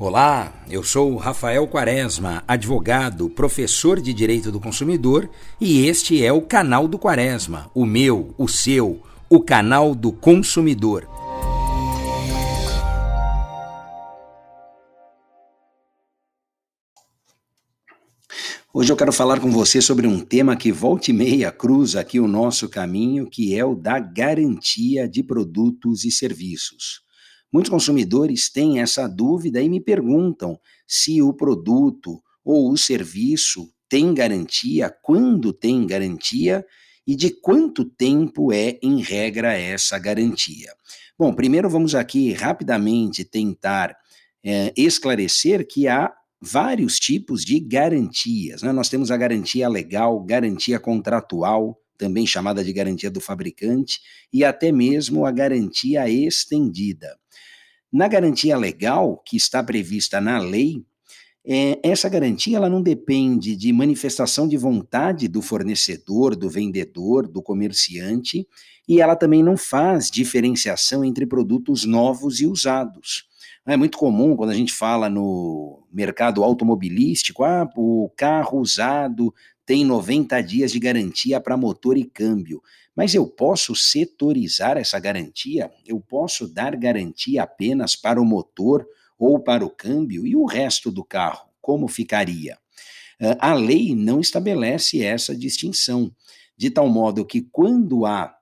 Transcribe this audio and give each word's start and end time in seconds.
Olá, 0.00 0.64
eu 0.70 0.84
sou 0.84 1.16
Rafael 1.16 1.66
Quaresma, 1.66 2.44
advogado, 2.46 3.28
professor 3.28 4.00
de 4.00 4.14
Direito 4.14 4.52
do 4.52 4.60
Consumidor, 4.60 5.28
e 5.60 5.86
este 5.88 6.24
é 6.24 6.32
o 6.32 6.40
canal 6.40 6.86
do 6.86 6.96
Quaresma, 6.96 7.68
o 7.74 7.84
meu, 7.84 8.32
o 8.38 8.46
seu, 8.46 9.02
o 9.28 9.40
canal 9.40 9.96
do 9.96 10.12
consumidor. 10.12 11.04
Hoje 18.72 18.92
eu 18.92 18.96
quero 18.96 19.12
falar 19.12 19.40
com 19.40 19.50
você 19.50 19.82
sobre 19.82 20.06
um 20.06 20.20
tema 20.20 20.54
que 20.54 20.70
volta 20.70 21.10
e 21.10 21.12
meia 21.12 21.50
cruza 21.50 21.98
aqui 21.98 22.20
o 22.20 22.28
nosso 22.28 22.68
caminho, 22.68 23.28
que 23.28 23.58
é 23.58 23.64
o 23.64 23.74
da 23.74 23.98
garantia 23.98 25.08
de 25.08 25.24
produtos 25.24 26.04
e 26.04 26.12
serviços. 26.12 27.07
Muitos 27.52 27.70
consumidores 27.70 28.50
têm 28.50 28.80
essa 28.80 29.06
dúvida 29.06 29.60
e 29.60 29.68
me 29.68 29.80
perguntam 29.80 30.58
se 30.86 31.22
o 31.22 31.32
produto 31.32 32.22
ou 32.44 32.70
o 32.70 32.76
serviço 32.76 33.70
tem 33.88 34.12
garantia, 34.12 34.94
quando 35.02 35.52
tem 35.52 35.86
garantia 35.86 36.64
e 37.06 37.16
de 37.16 37.30
quanto 37.30 37.86
tempo 37.86 38.52
é, 38.52 38.78
em 38.82 39.00
regra, 39.00 39.54
essa 39.54 39.98
garantia. 39.98 40.72
Bom, 41.18 41.32
primeiro 41.32 41.70
vamos 41.70 41.94
aqui 41.94 42.32
rapidamente 42.32 43.24
tentar 43.24 43.96
é, 44.44 44.72
esclarecer 44.76 45.66
que 45.66 45.88
há 45.88 46.12
vários 46.40 46.98
tipos 46.98 47.44
de 47.44 47.58
garantias. 47.58 48.62
Né? 48.62 48.72
Nós 48.72 48.88
temos 48.88 49.10
a 49.10 49.16
garantia 49.16 49.68
legal, 49.68 50.20
garantia 50.20 50.78
contratual, 50.78 51.78
também 51.98 52.26
chamada 52.26 52.64
de 52.64 52.72
garantia 52.72 53.10
do 53.10 53.20
fabricante, 53.20 54.00
e 54.32 54.44
até 54.44 54.70
mesmo 54.72 55.26
a 55.26 55.32
garantia 55.32 56.08
estendida. 56.08 57.18
Na 57.92 58.06
garantia 58.06 58.56
legal, 58.56 59.20
que 59.26 59.36
está 59.36 59.62
prevista 59.62 60.20
na 60.20 60.38
lei, 60.38 60.84
é, 61.50 61.80
essa 61.82 62.08
garantia 62.08 62.58
ela 62.58 62.68
não 62.68 62.82
depende 62.82 63.56
de 63.56 63.72
manifestação 63.72 64.46
de 64.46 64.56
vontade 64.56 65.26
do 65.28 65.40
fornecedor, 65.40 66.36
do 66.36 66.50
vendedor, 66.50 67.26
do 67.26 67.42
comerciante, 67.42 68.46
e 68.86 69.00
ela 69.00 69.16
também 69.16 69.42
não 69.42 69.56
faz 69.56 70.10
diferenciação 70.10 71.02
entre 71.04 71.26
produtos 71.26 71.84
novos 71.84 72.40
e 72.40 72.46
usados. 72.46 73.26
É 73.66 73.76
muito 73.76 73.98
comum 73.98 74.36
quando 74.36 74.50
a 74.50 74.54
gente 74.54 74.72
fala 74.72 75.08
no 75.08 75.86
mercado 75.92 76.42
automobilístico, 76.44 77.44
ah, 77.44 77.68
o 77.76 78.10
carro 78.16 78.58
usado 78.60 79.32
tem 79.68 79.84
90 79.84 80.40
dias 80.40 80.72
de 80.72 80.78
garantia 80.78 81.38
para 81.38 81.54
motor 81.54 81.98
e 81.98 82.04
câmbio. 82.06 82.62
Mas 82.96 83.14
eu 83.14 83.26
posso 83.26 83.74
setorizar 83.74 84.78
essa 84.78 84.98
garantia? 84.98 85.70
Eu 85.84 86.00
posso 86.00 86.48
dar 86.48 86.74
garantia 86.74 87.42
apenas 87.42 87.94
para 87.94 88.18
o 88.18 88.24
motor 88.24 88.88
ou 89.18 89.38
para 89.38 89.62
o 89.62 89.68
câmbio 89.68 90.26
e 90.26 90.34
o 90.34 90.46
resto 90.46 90.90
do 90.90 91.04
carro? 91.04 91.50
Como 91.60 91.86
ficaria? 91.86 92.56
A 93.38 93.52
lei 93.52 93.94
não 93.94 94.20
estabelece 94.20 95.04
essa 95.04 95.36
distinção, 95.36 96.10
de 96.56 96.70
tal 96.70 96.88
modo 96.88 97.26
que 97.26 97.42
quando 97.42 98.06
há 98.06 98.34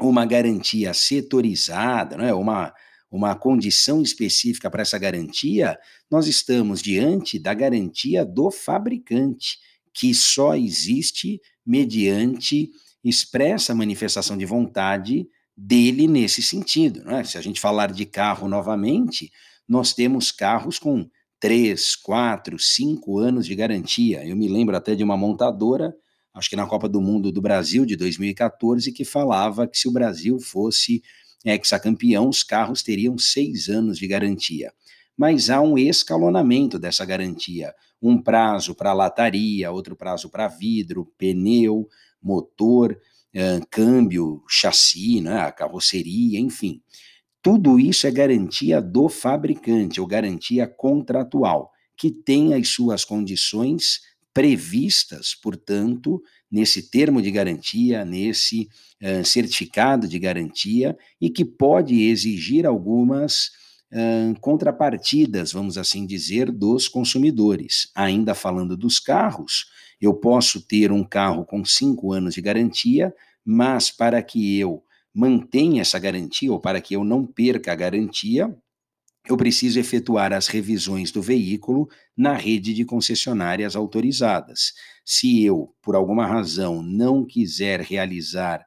uma 0.00 0.24
garantia 0.24 0.94
setorizada, 0.94 2.16
não 2.16 2.24
é? 2.24 2.32
uma, 2.32 2.72
uma 3.10 3.34
condição 3.34 4.00
específica 4.00 4.70
para 4.70 4.80
essa 4.80 4.96
garantia, 4.96 5.78
nós 6.10 6.26
estamos 6.26 6.80
diante 6.80 7.38
da 7.38 7.52
garantia 7.52 8.24
do 8.24 8.50
fabricante, 8.50 9.58
que 9.96 10.14
só 10.14 10.54
existe 10.54 11.40
mediante 11.64 12.70
expressa 13.02 13.74
manifestação 13.74 14.36
de 14.36 14.44
vontade 14.44 15.26
dele 15.56 16.06
nesse 16.06 16.42
sentido. 16.42 17.10
É? 17.10 17.24
Se 17.24 17.38
a 17.38 17.40
gente 17.40 17.58
falar 17.58 17.90
de 17.92 18.04
carro 18.04 18.46
novamente, 18.46 19.32
nós 19.66 19.94
temos 19.94 20.30
carros 20.30 20.78
com 20.78 21.08
três, 21.40 21.96
quatro, 21.96 22.58
cinco 22.58 23.18
anos 23.18 23.46
de 23.46 23.54
garantia. 23.54 24.22
Eu 24.26 24.36
me 24.36 24.48
lembro 24.48 24.76
até 24.76 24.94
de 24.94 25.02
uma 25.02 25.16
montadora, 25.16 25.96
acho 26.34 26.50
que 26.50 26.56
na 26.56 26.66
Copa 26.66 26.90
do 26.90 27.00
Mundo 27.00 27.32
do 27.32 27.40
Brasil 27.40 27.86
de 27.86 27.96
2014, 27.96 28.92
que 28.92 29.04
falava 29.04 29.66
que 29.66 29.78
se 29.78 29.88
o 29.88 29.92
Brasil 29.92 30.38
fosse 30.38 31.02
hexacampeão, 31.42 32.28
os 32.28 32.42
carros 32.42 32.82
teriam 32.82 33.16
seis 33.16 33.70
anos 33.70 33.96
de 33.96 34.06
garantia. 34.06 34.70
Mas 35.16 35.48
há 35.50 35.60
um 35.60 35.78
escalonamento 35.78 36.78
dessa 36.78 37.04
garantia. 37.04 37.74
Um 38.02 38.20
prazo 38.20 38.74
para 38.74 38.92
lataria, 38.92 39.70
outro 39.70 39.96
prazo 39.96 40.28
para 40.28 40.48
vidro, 40.48 41.10
pneu, 41.16 41.88
motor, 42.22 42.98
câmbio, 43.70 44.42
chassi, 44.48 45.20
né, 45.20 45.40
a 45.40 45.52
carroceria, 45.52 46.38
enfim. 46.40 46.80
Tudo 47.42 47.78
isso 47.78 48.06
é 48.06 48.10
garantia 48.10 48.80
do 48.80 49.08
fabricante, 49.08 50.00
ou 50.00 50.06
garantia 50.06 50.66
contratual, 50.66 51.70
que 51.96 52.10
tem 52.10 52.54
as 52.54 52.68
suas 52.68 53.04
condições 53.04 54.00
previstas, 54.34 55.34
portanto, 55.34 56.22
nesse 56.50 56.90
termo 56.90 57.22
de 57.22 57.30
garantia, 57.30 58.04
nesse 58.04 58.68
certificado 59.24 60.08
de 60.08 60.18
garantia, 60.18 60.96
e 61.20 61.30
que 61.30 61.44
pode 61.44 62.02
exigir 62.02 62.66
algumas 62.66 63.50
contrapartidas, 64.40 65.52
vamos 65.52 65.78
assim 65.78 66.06
dizer, 66.06 66.50
dos 66.50 66.88
consumidores. 66.88 67.90
Ainda 67.94 68.34
falando 68.34 68.76
dos 68.76 68.98
carros, 68.98 69.66
eu 70.00 70.14
posso 70.14 70.60
ter 70.60 70.92
um 70.92 71.04
carro 71.04 71.44
com 71.44 71.64
cinco 71.64 72.12
anos 72.12 72.34
de 72.34 72.40
garantia, 72.40 73.14
mas 73.44 73.90
para 73.90 74.22
que 74.22 74.58
eu 74.58 74.82
mantenha 75.14 75.80
essa 75.80 75.98
garantia 75.98 76.52
ou 76.52 76.60
para 76.60 76.80
que 76.80 76.94
eu 76.94 77.04
não 77.04 77.24
perca 77.24 77.72
a 77.72 77.76
garantia, 77.76 78.54
eu 79.28 79.36
preciso 79.36 79.80
efetuar 79.80 80.32
as 80.32 80.46
revisões 80.46 81.10
do 81.10 81.20
veículo 81.20 81.88
na 82.16 82.34
rede 82.34 82.72
de 82.72 82.84
concessionárias 82.84 83.74
autorizadas. 83.74 84.72
Se 85.04 85.42
eu, 85.42 85.74
por 85.82 85.96
alguma 85.96 86.26
razão, 86.26 86.82
não 86.82 87.24
quiser 87.24 87.80
realizar 87.80 88.64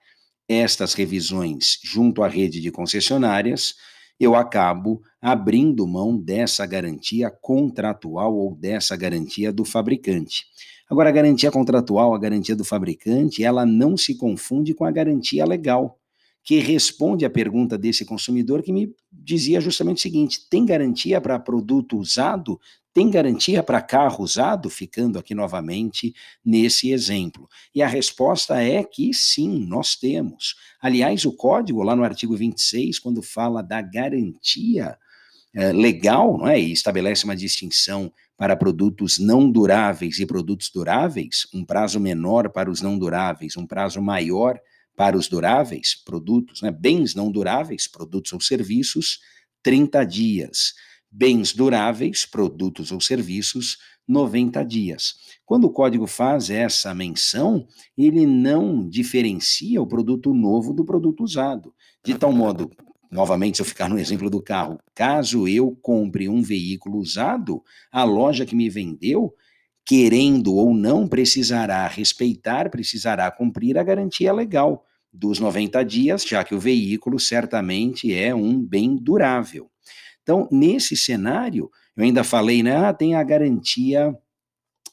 estas 0.47 0.93
revisões 0.93 1.79
junto 1.83 2.23
à 2.23 2.27
rede 2.27 2.59
de 2.59 2.71
concessionárias, 2.71 3.75
eu 4.19 4.35
acabo 4.35 5.01
abrindo 5.21 5.87
mão 5.87 6.17
dessa 6.17 6.65
garantia 6.65 7.29
contratual 7.29 8.35
ou 8.35 8.55
dessa 8.55 8.95
garantia 8.95 9.51
do 9.51 9.63
fabricante. 9.63 10.45
Agora, 10.89 11.09
a 11.09 11.11
garantia 11.11 11.51
contratual, 11.51 12.13
a 12.13 12.19
garantia 12.19 12.55
do 12.55 12.65
fabricante, 12.65 13.43
ela 13.43 13.65
não 13.65 13.95
se 13.95 14.15
confunde 14.15 14.73
com 14.73 14.85
a 14.85 14.91
garantia 14.91 15.45
legal, 15.45 15.99
que 16.43 16.59
responde 16.59 17.25
à 17.25 17.29
pergunta 17.29 17.77
desse 17.77 18.03
consumidor 18.03 18.63
que 18.63 18.73
me 18.73 18.91
dizia 19.11 19.61
justamente 19.61 19.97
o 19.97 20.01
seguinte: 20.01 20.49
tem 20.49 20.65
garantia 20.65 21.21
para 21.21 21.37
produto 21.37 21.97
usado? 21.97 22.59
Tem 22.99 23.09
garantia 23.09 23.63
para 23.63 23.81
carro 23.81 24.25
usado? 24.25 24.69
Ficando 24.69 25.17
aqui 25.17 25.33
novamente 25.33 26.13
nesse 26.43 26.91
exemplo. 26.91 27.47
E 27.73 27.81
a 27.81 27.87
resposta 27.87 28.61
é 28.61 28.83
que 28.83 29.13
sim, 29.13 29.65
nós 29.65 29.95
temos. 29.95 30.55
Aliás, 30.81 31.23
o 31.23 31.31
código, 31.31 31.81
lá 31.81 31.95
no 31.95 32.03
artigo 32.03 32.35
26, 32.35 32.99
quando 32.99 33.21
fala 33.21 33.63
da 33.63 33.81
garantia 33.81 34.97
é, 35.55 35.71
legal, 35.71 36.37
não 36.37 36.49
é? 36.49 36.59
e 36.59 36.73
estabelece 36.73 37.23
uma 37.23 37.37
distinção 37.37 38.11
para 38.35 38.57
produtos 38.57 39.17
não 39.17 39.49
duráveis 39.49 40.19
e 40.19 40.25
produtos 40.25 40.69
duráveis, 40.69 41.47
um 41.53 41.63
prazo 41.63 42.01
menor 42.01 42.49
para 42.49 42.69
os 42.69 42.81
não 42.81 42.99
duráveis, 42.99 43.55
um 43.55 43.65
prazo 43.65 44.01
maior 44.01 44.59
para 44.93 45.15
os 45.15 45.29
duráveis, 45.29 45.95
produtos, 45.95 46.61
né, 46.61 46.69
bens 46.69 47.15
não 47.15 47.31
duráveis, 47.31 47.87
produtos 47.87 48.33
ou 48.33 48.41
serviços, 48.41 49.21
30 49.63 50.03
dias. 50.03 50.73
Bens 51.11 51.53
duráveis, 51.53 52.25
produtos 52.25 52.91
ou 52.91 53.01
serviços, 53.01 53.77
90 54.07 54.63
dias. 54.63 55.15
Quando 55.45 55.65
o 55.65 55.71
código 55.71 56.07
faz 56.07 56.49
essa 56.49 56.93
menção, 56.93 57.67
ele 57.97 58.25
não 58.25 58.87
diferencia 58.87 59.81
o 59.81 59.87
produto 59.87 60.33
novo 60.33 60.73
do 60.73 60.83
produto 60.85 61.23
usado. 61.23 61.73
De 62.03 62.15
tal 62.15 62.31
modo 62.31 62.69
Novamente, 63.11 63.55
se 63.55 63.61
eu 63.63 63.65
ficar 63.65 63.89
no 63.89 63.97
exemplo 63.97 64.29
do 64.29 64.41
carro, 64.41 64.79
caso 64.93 65.47
eu 65.47 65.75
compre 65.81 66.29
um 66.29 66.43
veículo 66.43 66.99
usado, 66.99 67.63
a 67.91 68.03
loja 68.03 68.45
que 68.45 68.55
me 68.55 68.69
vendeu, 68.69 69.33
querendo 69.83 70.53
ou 70.53 70.75
não, 70.75 71.07
precisará 71.07 71.87
respeitar, 71.87 72.69
precisará 72.69 73.31
cumprir 73.31 73.79
a 73.79 73.83
garantia 73.83 74.31
legal 74.31 74.85
dos 75.11 75.39
90 75.39 75.83
dias, 75.83 76.23
já 76.23 76.43
que 76.43 76.53
o 76.53 76.59
veículo 76.59 77.19
certamente 77.19 78.13
é 78.13 78.33
um 78.35 78.61
bem 78.61 78.95
durável. 78.95 79.68
Então, 80.29 80.47
nesse 80.51 80.95
cenário, 80.95 81.71
eu 81.97 82.03
ainda 82.03 82.23
falei, 82.23 82.61
né? 82.61 82.75
Ah, 82.75 82.93
tem 82.93 83.15
a 83.15 83.23
garantia 83.23 84.15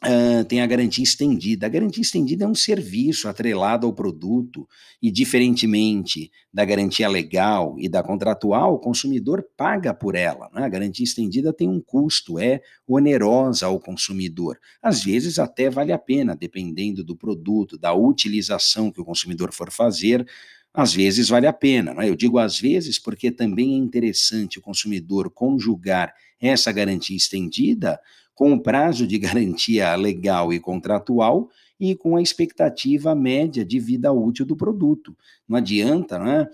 Uh, 0.04 0.44
tem 0.44 0.60
a 0.60 0.66
garantia 0.66 1.02
estendida. 1.02 1.64
A 1.64 1.70
garantia 1.70 2.02
estendida 2.02 2.44
é 2.44 2.46
um 2.46 2.54
serviço 2.54 3.28
atrelado 3.28 3.86
ao 3.86 3.94
produto 3.94 4.68
e, 5.00 5.10
diferentemente 5.10 6.30
da 6.52 6.66
garantia 6.66 7.08
legal 7.08 7.74
e 7.78 7.88
da 7.88 8.02
contratual, 8.02 8.74
o 8.74 8.78
consumidor 8.78 9.42
paga 9.56 9.94
por 9.94 10.14
ela. 10.14 10.50
Né? 10.52 10.62
A 10.62 10.68
garantia 10.68 11.02
estendida 11.02 11.50
tem 11.50 11.66
um 11.66 11.80
custo, 11.80 12.38
é 12.38 12.60
onerosa 12.86 13.66
ao 13.66 13.80
consumidor. 13.80 14.58
Às 14.82 15.02
vezes 15.02 15.38
até 15.38 15.70
vale 15.70 15.92
a 15.92 15.98
pena, 15.98 16.36
dependendo 16.36 17.02
do 17.02 17.16
produto, 17.16 17.78
da 17.78 17.94
utilização 17.94 18.92
que 18.92 19.00
o 19.00 19.04
consumidor 19.04 19.50
for 19.50 19.72
fazer, 19.72 20.26
às 20.76 20.92
vezes 20.92 21.30
vale 21.30 21.46
a 21.46 21.52
pena. 21.54 21.94
Não 21.94 22.02
é? 22.02 22.10
Eu 22.10 22.14
digo 22.14 22.38
às 22.38 22.60
vezes 22.60 22.98
porque 22.98 23.30
também 23.30 23.72
é 23.72 23.78
interessante 23.78 24.58
o 24.58 24.62
consumidor 24.62 25.30
conjugar 25.30 26.14
essa 26.38 26.70
garantia 26.70 27.16
estendida 27.16 27.98
com 28.34 28.52
o 28.52 28.60
prazo 28.60 29.06
de 29.06 29.16
garantia 29.18 29.94
legal 29.94 30.52
e 30.52 30.60
contratual 30.60 31.48
e 31.80 31.94
com 31.94 32.16
a 32.16 32.22
expectativa 32.22 33.14
média 33.14 33.64
de 33.64 33.80
vida 33.80 34.12
útil 34.12 34.44
do 34.44 34.54
produto. 34.54 35.16
Não 35.48 35.56
adianta 35.56 36.18
né, 36.18 36.48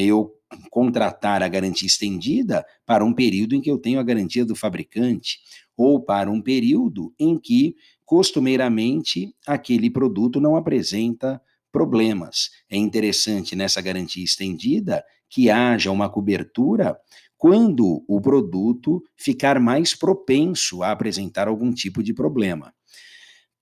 eu 0.00 0.34
contratar 0.68 1.42
a 1.42 1.48
garantia 1.48 1.86
estendida 1.86 2.66
para 2.84 3.04
um 3.04 3.12
período 3.12 3.54
em 3.54 3.60
que 3.60 3.70
eu 3.70 3.78
tenho 3.78 4.00
a 4.00 4.02
garantia 4.02 4.44
do 4.44 4.56
fabricante 4.56 5.38
ou 5.76 6.00
para 6.00 6.30
um 6.30 6.42
período 6.42 7.14
em 7.18 7.38
que 7.38 7.76
costumeiramente 8.04 9.34
aquele 9.46 9.88
produto 9.88 10.40
não 10.40 10.56
apresenta 10.56 11.40
problemas. 11.72 12.50
É 12.70 12.76
interessante 12.76 13.56
nessa 13.56 13.80
garantia 13.80 14.22
estendida 14.22 15.02
que 15.28 15.50
haja 15.50 15.90
uma 15.90 16.10
cobertura 16.10 16.96
quando 17.38 18.04
o 18.06 18.20
produto 18.20 19.02
ficar 19.16 19.58
mais 19.58 19.96
propenso 19.96 20.82
a 20.82 20.92
apresentar 20.92 21.48
algum 21.48 21.72
tipo 21.72 22.02
de 22.02 22.14
problema. 22.14 22.72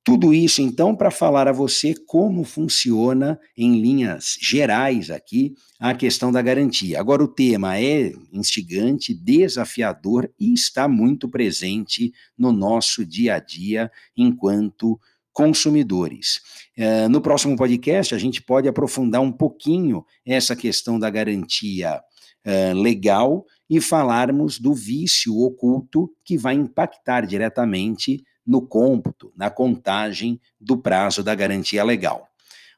Tudo 0.02 0.32
isso, 0.32 0.62
então, 0.62 0.96
para 0.96 1.10
falar 1.10 1.46
a 1.46 1.52
você 1.52 1.94
como 2.06 2.42
funciona, 2.42 3.38
em 3.56 3.80
linhas 3.80 4.36
gerais 4.40 5.10
aqui, 5.10 5.54
a 5.78 5.94
questão 5.94 6.32
da 6.32 6.40
garantia. 6.40 6.98
Agora, 6.98 7.22
o 7.22 7.28
tema 7.28 7.78
é 7.78 8.12
instigante, 8.32 9.14
desafiador 9.14 10.30
e 10.40 10.54
está 10.54 10.88
muito 10.88 11.28
presente 11.28 12.12
no 12.36 12.50
nosso 12.50 13.04
dia 13.04 13.34
a 13.34 13.38
dia 13.38 13.90
enquanto 14.16 14.98
consumidores. 15.32 16.40
Uh, 16.78 17.08
no 17.08 17.20
próximo 17.20 17.56
podcast, 17.56 18.14
a 18.14 18.18
gente 18.18 18.42
pode 18.42 18.68
aprofundar 18.68 19.20
um 19.20 19.32
pouquinho 19.32 20.04
essa 20.24 20.56
questão 20.56 20.98
da 20.98 21.10
garantia 21.10 22.00
uh, 22.46 22.74
legal 22.74 23.44
e 23.68 23.80
falarmos 23.80 24.58
do 24.58 24.74
vício 24.74 25.36
oculto 25.38 26.10
que 26.24 26.36
vai 26.36 26.54
impactar 26.54 27.26
diretamente 27.26 28.22
no 28.46 28.66
cômputo, 28.66 29.32
na 29.36 29.50
contagem 29.50 30.40
do 30.60 30.76
prazo 30.76 31.22
da 31.22 31.34
garantia 31.34 31.84
legal. 31.84 32.26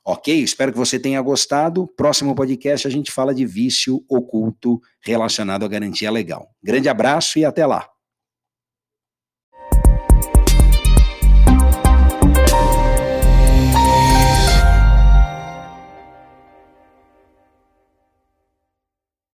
Ok? 0.05 0.35
Espero 0.43 0.73
que 0.73 0.79
você 0.79 0.99
tenha 0.99 1.23
gostado. 1.23 1.87
Próximo 1.87 2.35
podcast 2.35 2.87
a 2.87 2.91
gente 2.91 3.13
fala 3.13 3.33
de 3.33 3.47
vício 3.47 4.05
oculto 4.09 4.81
relacionado 5.01 5.65
à 5.65 5.69
garantia 5.69 6.11
legal. 6.11 6.49
Grande 6.63 6.89
abraço 6.89 7.39
e 7.39 7.45
até 7.45 7.65
lá. 7.65 7.92